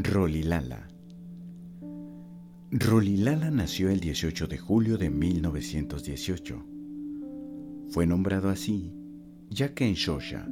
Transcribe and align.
Rolilala. 0.00 0.86
Rolilala 2.70 3.50
nació 3.50 3.90
el 3.90 3.98
18 3.98 4.46
de 4.46 4.56
julio 4.56 4.96
de 4.96 5.10
1918. 5.10 6.64
Fue 7.90 8.06
nombrado 8.06 8.48
así 8.48 8.94
ya 9.50 9.74
que 9.74 9.88
en 9.88 9.96
Xhosa, 9.96 10.46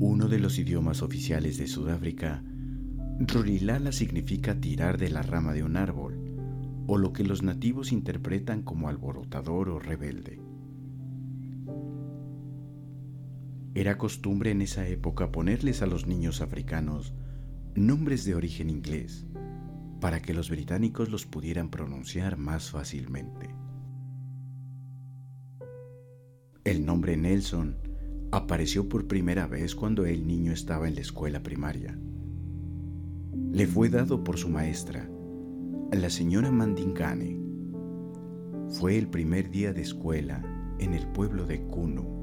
uno 0.00 0.26
de 0.26 0.40
los 0.40 0.58
idiomas 0.58 1.02
oficiales 1.02 1.56
de 1.56 1.68
Sudáfrica, 1.68 2.42
Rolilala 3.20 3.92
significa 3.92 4.60
tirar 4.60 4.98
de 4.98 5.10
la 5.10 5.22
rama 5.22 5.52
de 5.52 5.62
un 5.62 5.76
árbol, 5.76 6.18
o 6.88 6.98
lo 6.98 7.12
que 7.12 7.22
los 7.22 7.44
nativos 7.44 7.92
interpretan 7.92 8.62
como 8.62 8.88
alborotador 8.88 9.68
o 9.68 9.78
rebelde. 9.78 10.40
Era 13.72 13.98
costumbre 13.98 14.50
en 14.50 14.62
esa 14.62 14.88
época 14.88 15.30
ponerles 15.30 15.80
a 15.80 15.86
los 15.86 16.08
niños 16.08 16.40
africanos 16.40 17.14
nombres 17.74 18.24
de 18.24 18.34
origen 18.34 18.68
inglés 18.68 19.26
para 20.00 20.20
que 20.20 20.34
los 20.34 20.50
británicos 20.50 21.10
los 21.10 21.26
pudieran 21.26 21.70
pronunciar 21.70 22.36
más 22.36 22.70
fácilmente. 22.70 23.54
El 26.64 26.84
nombre 26.84 27.16
Nelson 27.16 27.76
apareció 28.32 28.88
por 28.88 29.06
primera 29.06 29.46
vez 29.46 29.74
cuando 29.74 30.04
el 30.04 30.26
niño 30.26 30.52
estaba 30.52 30.88
en 30.88 30.94
la 30.94 31.00
escuela 31.00 31.42
primaria. 31.42 31.98
Le 33.52 33.66
fue 33.66 33.88
dado 33.88 34.24
por 34.24 34.38
su 34.38 34.48
maestra, 34.48 35.08
la 35.92 36.10
señora 36.10 36.50
Mandingane. 36.50 37.40
Fue 38.68 38.96
el 38.96 39.08
primer 39.08 39.50
día 39.50 39.72
de 39.72 39.82
escuela 39.82 40.42
en 40.78 40.94
el 40.94 41.06
pueblo 41.08 41.46
de 41.46 41.62
Kuno. 41.62 42.19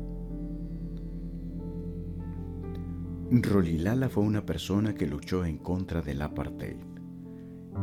Rolilala 3.30 4.08
fue 4.08 4.23
una 4.23 4.45
persona 4.45 4.95
que 4.95 5.05
luchó 5.05 5.44
en 5.44 5.58
contra 5.58 6.02
del 6.02 6.22
apartheid. 6.22 6.78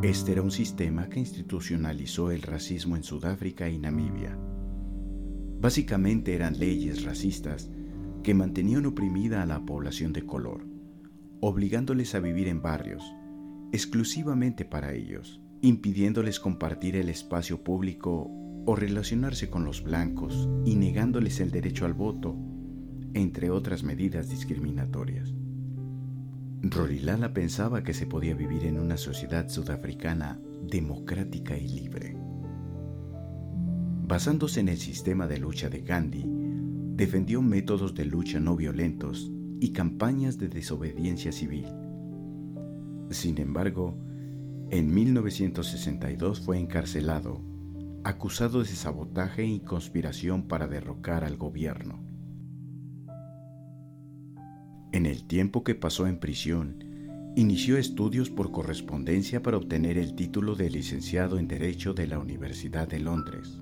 Este 0.02 0.32
era 0.32 0.40
un 0.40 0.50
sistema 0.50 1.10
que 1.10 1.20
institucionalizó 1.20 2.30
el 2.30 2.40
racismo 2.40 2.96
en 2.96 3.02
Sudáfrica 3.02 3.68
y 3.68 3.78
Namibia. 3.78 4.38
Básicamente 5.60 6.34
eran 6.34 6.58
leyes 6.58 7.04
racistas 7.04 7.70
que 8.22 8.32
mantenían 8.32 8.86
oprimida 8.86 9.42
a 9.42 9.46
la 9.46 9.60
población 9.66 10.14
de 10.14 10.24
color, 10.24 10.66
obligándoles 11.40 12.14
a 12.14 12.20
vivir 12.20 12.48
en 12.48 12.62
barrios, 12.62 13.04
exclusivamente 13.70 14.64
para 14.64 14.94
ellos, 14.94 15.42
impidiéndoles 15.60 16.40
compartir 16.40 16.96
el 16.96 17.10
espacio 17.10 17.62
público 17.62 18.30
o 18.64 18.76
relacionarse 18.76 19.50
con 19.50 19.66
los 19.66 19.82
blancos 19.82 20.48
y 20.64 20.76
negándoles 20.76 21.38
el 21.40 21.50
derecho 21.50 21.84
al 21.84 21.92
voto 21.92 22.34
entre 23.14 23.50
otras 23.50 23.82
medidas 23.82 24.28
discriminatorias. 24.28 25.32
Rorilala 26.62 27.32
pensaba 27.32 27.82
que 27.82 27.94
se 27.94 28.06
podía 28.06 28.34
vivir 28.34 28.64
en 28.64 28.78
una 28.78 28.96
sociedad 28.96 29.48
sudafricana 29.48 30.40
democrática 30.62 31.56
y 31.56 31.68
libre. 31.68 32.16
Basándose 34.06 34.60
en 34.60 34.68
el 34.68 34.78
sistema 34.78 35.26
de 35.26 35.38
lucha 35.38 35.68
de 35.68 35.80
Gandhi, 35.82 36.24
defendió 36.96 37.42
métodos 37.42 37.94
de 37.94 38.04
lucha 38.04 38.40
no 38.40 38.56
violentos 38.56 39.30
y 39.60 39.72
campañas 39.72 40.38
de 40.38 40.48
desobediencia 40.48 41.32
civil. 41.32 41.66
Sin 43.10 43.38
embargo, 43.38 43.96
en 44.70 44.92
1962 44.92 46.40
fue 46.40 46.58
encarcelado, 46.58 47.40
acusado 48.02 48.60
de 48.60 48.66
sabotaje 48.66 49.44
y 49.46 49.60
conspiración 49.60 50.48
para 50.48 50.66
derrocar 50.66 51.24
al 51.24 51.36
gobierno. 51.36 52.13
En 54.94 55.04
el 55.06 55.24
tiempo 55.24 55.64
que 55.64 55.74
pasó 55.74 56.06
en 56.06 56.18
prisión, 56.18 56.84
inició 57.34 57.78
estudios 57.78 58.30
por 58.30 58.52
correspondencia 58.52 59.42
para 59.42 59.56
obtener 59.56 59.98
el 59.98 60.14
título 60.14 60.54
de 60.54 60.70
licenciado 60.70 61.40
en 61.40 61.48
Derecho 61.48 61.94
de 61.94 62.06
la 62.06 62.20
Universidad 62.20 62.86
de 62.86 63.00
Londres. 63.00 63.60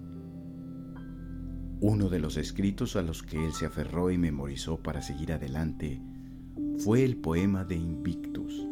Uno 1.81 2.11
de 2.11 2.19
los 2.19 2.37
escritos 2.37 2.97
a 2.97 3.03
los 3.03 3.23
que 3.23 3.43
él 3.43 3.55
se 3.55 3.65
aferró 3.65 4.11
y 4.11 4.19
memorizó 4.19 4.83
para 4.83 5.01
seguir 5.01 5.33
adelante 5.33 6.03
fue 6.77 7.03
el 7.03 7.17
poema 7.17 7.65
de 7.65 7.77
Invictus. 7.77 8.69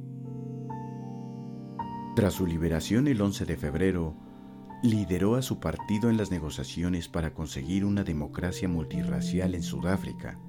Tras 2.15 2.33
su 2.33 2.45
liberación 2.45 3.07
el 3.07 3.21
11 3.21 3.45
de 3.45 3.57
febrero, 3.57 4.15
lideró 4.83 5.35
a 5.35 5.41
su 5.41 5.59
partido 5.59 6.09
en 6.09 6.17
las 6.17 6.31
negociaciones 6.31 7.07
para 7.07 7.33
conseguir 7.33 7.85
una 7.85 8.03
democracia 8.03 8.67
multirracial 8.67 9.55
en 9.55 9.63
Sudáfrica, 9.63 10.39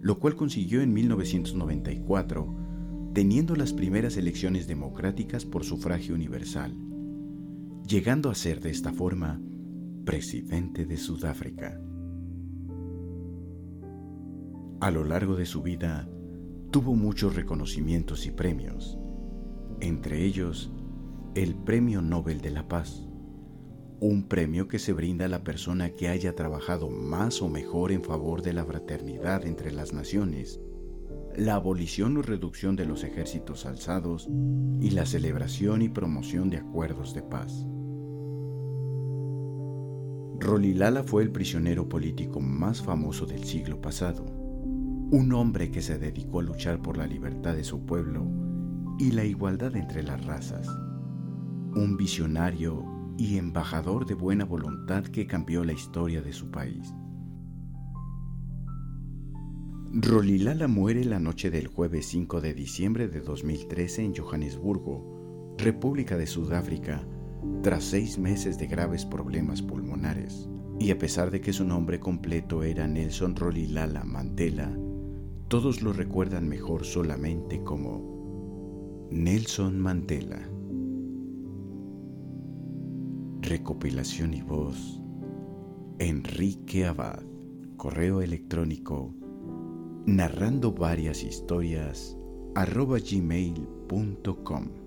lo 0.00 0.18
cual 0.18 0.36
consiguió 0.36 0.82
en 0.82 0.92
1994 0.92 2.63
teniendo 3.14 3.54
las 3.54 3.72
primeras 3.72 4.16
elecciones 4.16 4.66
democráticas 4.66 5.44
por 5.44 5.64
sufragio 5.64 6.16
universal, 6.16 6.74
llegando 7.86 8.28
a 8.28 8.34
ser 8.34 8.60
de 8.60 8.70
esta 8.70 8.92
forma 8.92 9.40
presidente 10.04 10.84
de 10.84 10.96
Sudáfrica. 10.96 11.80
A 14.80 14.90
lo 14.90 15.04
largo 15.04 15.36
de 15.36 15.46
su 15.46 15.62
vida, 15.62 16.08
tuvo 16.72 16.96
muchos 16.96 17.36
reconocimientos 17.36 18.26
y 18.26 18.32
premios, 18.32 18.98
entre 19.80 20.24
ellos 20.24 20.72
el 21.36 21.54
Premio 21.54 22.02
Nobel 22.02 22.40
de 22.40 22.50
la 22.50 22.66
Paz, 22.66 23.08
un 24.00 24.24
premio 24.24 24.66
que 24.66 24.80
se 24.80 24.92
brinda 24.92 25.26
a 25.26 25.28
la 25.28 25.44
persona 25.44 25.90
que 25.90 26.08
haya 26.08 26.34
trabajado 26.34 26.90
más 26.90 27.42
o 27.42 27.48
mejor 27.48 27.92
en 27.92 28.02
favor 28.02 28.42
de 28.42 28.54
la 28.54 28.64
fraternidad 28.64 29.46
entre 29.46 29.70
las 29.70 29.92
naciones 29.92 30.60
la 31.36 31.54
abolición 31.54 32.16
o 32.16 32.22
reducción 32.22 32.76
de 32.76 32.86
los 32.86 33.02
ejércitos 33.04 33.66
alzados 33.66 34.28
y 34.80 34.90
la 34.90 35.06
celebración 35.06 35.82
y 35.82 35.88
promoción 35.88 36.50
de 36.50 36.58
acuerdos 36.58 37.14
de 37.14 37.22
paz. 37.22 37.66
Rolilala 40.38 41.02
fue 41.02 41.22
el 41.22 41.30
prisionero 41.30 41.88
político 41.88 42.40
más 42.40 42.82
famoso 42.82 43.26
del 43.26 43.44
siglo 43.44 43.80
pasado, 43.80 44.24
un 45.10 45.32
hombre 45.32 45.70
que 45.70 45.82
se 45.82 45.98
dedicó 45.98 46.40
a 46.40 46.42
luchar 46.42 46.82
por 46.82 46.96
la 46.96 47.06
libertad 47.06 47.54
de 47.54 47.64
su 47.64 47.84
pueblo 47.86 48.26
y 48.98 49.12
la 49.12 49.24
igualdad 49.24 49.76
entre 49.76 50.02
las 50.02 50.24
razas, 50.24 50.68
un 51.76 51.96
visionario 51.96 52.84
y 53.16 53.38
embajador 53.38 54.06
de 54.06 54.14
buena 54.14 54.44
voluntad 54.44 55.04
que 55.04 55.26
cambió 55.26 55.64
la 55.64 55.72
historia 55.72 56.20
de 56.20 56.32
su 56.32 56.50
país. 56.50 56.92
Rolilala 59.96 60.66
muere 60.66 61.04
la 61.04 61.20
noche 61.20 61.52
del 61.52 61.68
jueves 61.68 62.06
5 62.06 62.40
de 62.40 62.52
diciembre 62.52 63.06
de 63.06 63.20
2013 63.20 64.02
en 64.02 64.12
Johannesburgo, 64.12 65.54
República 65.56 66.16
de 66.16 66.26
Sudáfrica, 66.26 67.06
tras 67.62 67.84
seis 67.84 68.18
meses 68.18 68.58
de 68.58 68.66
graves 68.66 69.04
problemas 69.04 69.62
pulmonares. 69.62 70.48
Y 70.80 70.90
a 70.90 70.98
pesar 70.98 71.30
de 71.30 71.40
que 71.40 71.52
su 71.52 71.64
nombre 71.64 72.00
completo 72.00 72.64
era 72.64 72.88
Nelson 72.88 73.36
Rolilala 73.36 74.02
Mandela, 74.02 74.76
todos 75.46 75.80
lo 75.80 75.92
recuerdan 75.92 76.48
mejor 76.48 76.84
solamente 76.84 77.62
como 77.62 79.06
Nelson 79.12 79.78
Mandela. 79.78 80.42
Recopilación 83.42 84.34
y 84.34 84.42
voz 84.42 85.00
Enrique 86.00 86.84
Abad. 86.84 87.22
Correo 87.76 88.22
electrónico 88.22 89.14
narrando 90.06 90.70
varias 90.70 91.22
historias 91.22 92.16
arroba 92.54 92.98
gmail.com 92.98 94.83